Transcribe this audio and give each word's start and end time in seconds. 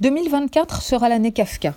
2024 0.00 0.80
sera 0.80 1.08
l'année 1.08 1.32
Kafka. 1.32 1.74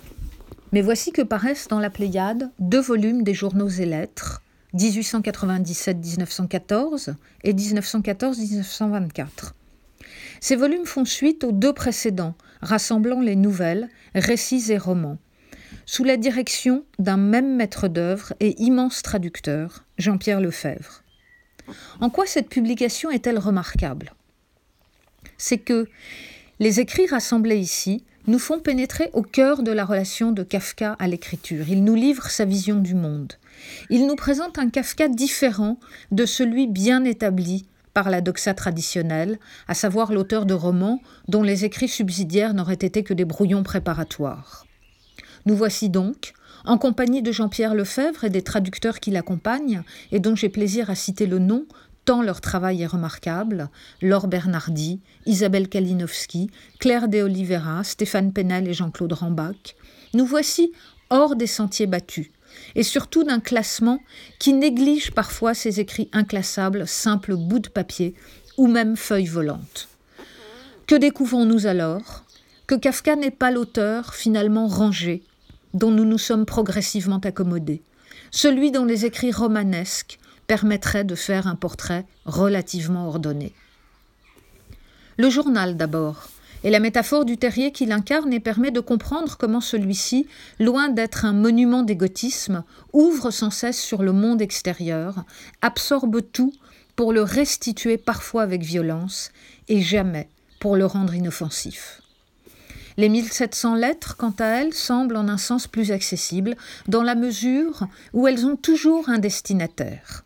Mais 0.70 0.80
voici 0.80 1.10
que 1.10 1.22
paraissent 1.22 1.66
dans 1.66 1.80
la 1.80 1.90
Pléiade 1.90 2.52
deux 2.60 2.80
volumes 2.80 3.24
des 3.24 3.34
journaux 3.34 3.68
et 3.68 3.84
lettres, 3.84 4.42
1897-1914 4.76 7.16
et 7.42 7.52
1914-1924. 7.52 9.26
Ces 10.40 10.54
volumes 10.54 10.86
font 10.86 11.04
suite 11.04 11.42
aux 11.42 11.50
deux 11.50 11.72
précédents, 11.72 12.36
rassemblant 12.60 13.20
les 13.20 13.34
nouvelles, 13.34 13.88
récits 14.14 14.70
et 14.70 14.78
romans, 14.78 15.18
sous 15.84 16.04
la 16.04 16.16
direction 16.16 16.84
d'un 17.00 17.16
même 17.16 17.56
maître 17.56 17.88
d'œuvre 17.88 18.34
et 18.38 18.54
immense 18.62 19.02
traducteur, 19.02 19.84
Jean-Pierre 19.98 20.40
Lefebvre. 20.40 21.02
En 21.98 22.08
quoi 22.08 22.26
cette 22.26 22.48
publication 22.48 23.10
est-elle 23.10 23.40
remarquable? 23.40 24.12
C'est 25.38 25.58
que 25.58 25.88
les 26.60 26.78
écrits 26.78 27.08
rassemblés 27.08 27.58
ici 27.58 28.04
nous 28.26 28.38
font 28.38 28.60
pénétrer 28.60 29.10
au 29.12 29.22
cœur 29.22 29.62
de 29.62 29.72
la 29.72 29.84
relation 29.84 30.32
de 30.32 30.42
Kafka 30.42 30.96
à 30.98 31.08
l'écriture. 31.08 31.68
Il 31.68 31.84
nous 31.84 31.94
livre 31.94 32.30
sa 32.30 32.44
vision 32.44 32.76
du 32.76 32.94
monde. 32.94 33.32
Il 33.90 34.06
nous 34.06 34.16
présente 34.16 34.58
un 34.58 34.70
Kafka 34.70 35.08
différent 35.08 35.78
de 36.10 36.24
celui 36.26 36.66
bien 36.66 37.04
établi 37.04 37.66
par 37.94 38.10
la 38.10 38.20
doxa 38.20 38.54
traditionnelle, 38.54 39.38
à 39.68 39.74
savoir 39.74 40.12
l'auteur 40.12 40.46
de 40.46 40.54
romans 40.54 41.02
dont 41.28 41.42
les 41.42 41.64
écrits 41.64 41.88
subsidiaires 41.88 42.54
n'auraient 42.54 42.74
été 42.74 43.02
que 43.02 43.12
des 43.12 43.24
brouillons 43.24 43.62
préparatoires. 43.62 44.66
Nous 45.44 45.56
voici 45.56 45.90
donc, 45.90 46.32
en 46.64 46.78
compagnie 46.78 47.22
de 47.22 47.32
Jean-Pierre 47.32 47.74
Lefebvre 47.74 48.24
et 48.24 48.30
des 48.30 48.42
traducteurs 48.42 49.00
qui 49.00 49.10
l'accompagnent, 49.10 49.82
et 50.12 50.20
dont 50.20 50.36
j'ai 50.36 50.48
plaisir 50.48 50.88
à 50.88 50.94
citer 50.94 51.26
le 51.26 51.38
nom, 51.38 51.66
tant 52.04 52.22
leur 52.22 52.40
travail 52.40 52.82
est 52.82 52.86
remarquable, 52.86 53.68
Laure 54.00 54.26
Bernardi, 54.26 55.00
Isabelle 55.26 55.68
Kalinowski, 55.68 56.50
Claire 56.80 57.08
de 57.08 57.22
Oliveira, 57.22 57.84
Stéphane 57.84 58.32
Penel 58.32 58.68
et 58.68 58.74
Jean-Claude 58.74 59.12
Rambach, 59.12 59.76
nous 60.14 60.26
voici 60.26 60.72
hors 61.10 61.36
des 61.36 61.46
sentiers 61.46 61.86
battus, 61.86 62.30
et 62.74 62.82
surtout 62.82 63.24
d'un 63.24 63.40
classement 63.40 64.00
qui 64.38 64.52
néglige 64.52 65.12
parfois 65.12 65.54
ces 65.54 65.80
écrits 65.80 66.08
inclassables, 66.12 66.86
simples 66.86 67.36
bouts 67.36 67.60
de 67.60 67.68
papier 67.68 68.14
ou 68.56 68.66
même 68.66 68.96
feuilles 68.96 69.26
volantes. 69.26 69.88
Que 70.86 70.94
découvrons-nous 70.94 71.66
alors? 71.66 72.24
Que 72.66 72.74
Kafka 72.74 73.16
n'est 73.16 73.30
pas 73.30 73.50
l'auteur 73.50 74.14
finalement 74.14 74.66
rangé, 74.66 75.22
dont 75.74 75.90
nous 75.90 76.04
nous 76.04 76.18
sommes 76.18 76.46
progressivement 76.46 77.18
accommodés, 77.18 77.82
celui 78.30 78.70
dont 78.70 78.84
les 78.84 79.04
écrits 79.04 79.32
romanesques 79.32 80.18
permettrait 80.46 81.04
de 81.04 81.14
faire 81.14 81.46
un 81.46 81.54
portrait 81.54 82.04
relativement 82.24 83.08
ordonné. 83.08 83.52
Le 85.18 85.30
journal 85.30 85.76
d'abord, 85.76 86.28
et 86.64 86.70
la 86.70 86.80
métaphore 86.80 87.24
du 87.24 87.38
terrier 87.38 87.72
qu'il 87.72 87.92
incarne 87.92 88.32
et 88.32 88.40
permet 88.40 88.70
de 88.70 88.80
comprendre 88.80 89.36
comment 89.36 89.60
celui-ci, 89.60 90.26
loin 90.60 90.88
d'être 90.88 91.24
un 91.24 91.32
monument 91.32 91.82
d'égotisme, 91.82 92.64
ouvre 92.92 93.30
sans 93.30 93.50
cesse 93.50 93.80
sur 93.80 94.02
le 94.02 94.12
monde 94.12 94.40
extérieur, 94.40 95.24
absorbe 95.60 96.20
tout 96.32 96.52
pour 96.94 97.12
le 97.12 97.22
restituer 97.22 97.98
parfois 97.98 98.42
avec 98.42 98.62
violence 98.62 99.32
et 99.68 99.80
jamais 99.80 100.28
pour 100.60 100.76
le 100.76 100.86
rendre 100.86 101.14
inoffensif. 101.14 102.00
Les 102.96 103.08
1700 103.08 103.74
lettres, 103.74 104.16
quant 104.16 104.34
à 104.38 104.46
elles, 104.46 104.74
semblent 104.74 105.16
en 105.16 105.28
un 105.28 105.38
sens 105.38 105.66
plus 105.66 105.92
accessibles, 105.92 106.56
dans 106.88 107.02
la 107.02 107.14
mesure 107.14 107.86
où 108.12 108.28
elles 108.28 108.44
ont 108.44 108.56
toujours 108.56 109.08
un 109.08 109.18
destinataire. 109.18 110.24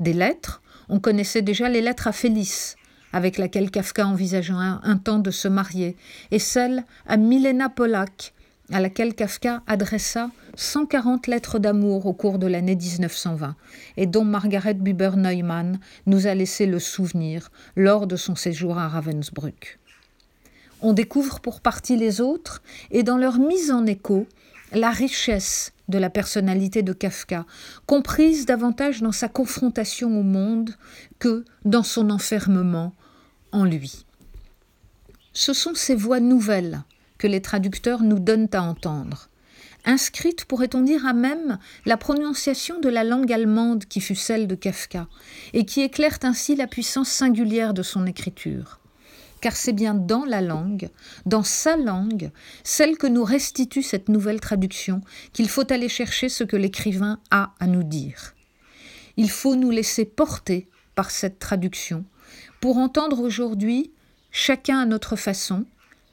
Des 0.00 0.12
lettres, 0.12 0.62
on 0.88 1.00
connaissait 1.00 1.42
déjà 1.42 1.68
les 1.68 1.80
lettres 1.80 2.08
à 2.08 2.12
Félix, 2.12 2.76
avec 3.12 3.38
laquelle 3.38 3.70
Kafka 3.70 4.06
envisageait 4.06 4.52
un, 4.52 4.96
temps 4.96 5.18
de 5.18 5.30
se 5.30 5.48
marier, 5.48 5.96
et 6.30 6.38
celle 6.38 6.84
à 7.06 7.16
Milena 7.16 7.68
Polak, 7.68 8.34
à 8.72 8.80
laquelle 8.80 9.14
Kafka 9.14 9.62
adressa 9.66 10.30
140 10.56 11.26
lettres 11.26 11.58
d'amour 11.58 12.06
au 12.06 12.12
cours 12.12 12.38
de 12.38 12.46
l'année 12.46 12.76
1920, 12.76 13.54
et 13.96 14.06
dont 14.06 14.24
Margaret 14.24 14.74
Buber-Neumann 14.74 15.78
nous 16.06 16.26
a 16.26 16.34
laissé 16.34 16.66
le 16.66 16.78
souvenir 16.78 17.50
lors 17.76 18.06
de 18.06 18.16
son 18.16 18.34
séjour 18.34 18.78
à 18.78 18.88
Ravensbrück. 18.88 19.78
On 20.80 20.92
découvre 20.92 21.40
pour 21.40 21.60
partie 21.60 21.96
les 21.96 22.20
autres, 22.20 22.62
et 22.90 23.02
dans 23.02 23.18
leur 23.18 23.38
mise 23.38 23.70
en 23.70 23.86
écho, 23.86 24.26
la 24.72 24.90
richesse 24.90 25.72
de 25.92 25.98
la 25.98 26.10
personnalité 26.10 26.82
de 26.82 26.92
Kafka, 26.92 27.46
comprise 27.86 28.46
davantage 28.46 29.00
dans 29.00 29.12
sa 29.12 29.28
confrontation 29.28 30.18
au 30.18 30.24
monde 30.24 30.70
que 31.20 31.44
dans 31.64 31.84
son 31.84 32.10
enfermement 32.10 32.92
en 33.52 33.64
lui. 33.64 34.04
Ce 35.32 35.52
sont 35.52 35.74
ces 35.74 35.94
voix 35.94 36.18
nouvelles 36.18 36.82
que 37.18 37.28
les 37.28 37.40
traducteurs 37.40 38.02
nous 38.02 38.18
donnent 38.18 38.48
à 38.52 38.62
entendre, 38.62 39.28
inscrites, 39.84 40.44
pourrait-on 40.46 40.82
dire, 40.82 41.06
à 41.06 41.12
même 41.12 41.58
la 41.86 41.96
prononciation 41.96 42.80
de 42.80 42.88
la 42.88 43.04
langue 43.04 43.32
allemande 43.32 43.84
qui 43.84 44.00
fut 44.00 44.16
celle 44.16 44.48
de 44.48 44.56
Kafka, 44.56 45.06
et 45.52 45.64
qui 45.64 45.82
éclairent 45.82 46.18
ainsi 46.22 46.56
la 46.56 46.66
puissance 46.66 47.10
singulière 47.10 47.74
de 47.74 47.82
son 47.82 48.06
écriture 48.06 48.81
car 49.42 49.56
c'est 49.56 49.72
bien 49.74 49.92
dans 49.92 50.24
la 50.24 50.40
langue, 50.40 50.88
dans 51.26 51.42
sa 51.42 51.76
langue, 51.76 52.30
celle 52.64 52.96
que 52.96 53.08
nous 53.08 53.24
restitue 53.24 53.82
cette 53.82 54.08
nouvelle 54.08 54.40
traduction, 54.40 55.02
qu'il 55.34 55.48
faut 55.48 55.70
aller 55.70 55.90
chercher 55.90 56.30
ce 56.30 56.44
que 56.44 56.56
l'écrivain 56.56 57.18
a 57.30 57.52
à 57.58 57.66
nous 57.66 57.82
dire. 57.82 58.34
Il 59.18 59.28
faut 59.28 59.56
nous 59.56 59.70
laisser 59.70 60.06
porter 60.06 60.68
par 60.94 61.10
cette 61.10 61.40
traduction 61.40 62.04
pour 62.60 62.78
entendre 62.78 63.18
aujourd'hui, 63.18 63.90
chacun 64.30 64.78
à 64.78 64.86
notre 64.86 65.16
façon, 65.16 65.66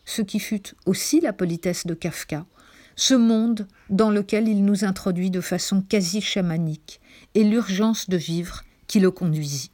ce 0.05 0.23
qui 0.23 0.39
fut 0.39 0.73
aussi 0.87 1.21
la 1.21 1.31
politesse 1.31 1.85
de 1.85 1.93
Kafka, 1.93 2.47
ce 2.95 3.13
monde 3.13 3.67
dans 3.91 4.09
lequel 4.09 4.47
il 4.47 4.65
nous 4.65 4.83
introduit 4.83 5.29
de 5.29 5.39
façon 5.41 5.83
quasi 5.83 6.19
chamanique, 6.19 6.99
et 7.35 7.43
l'urgence 7.43 8.09
de 8.09 8.17
vivre 8.17 8.63
qui 8.87 8.99
le 8.99 9.11
conduisit. 9.11 9.71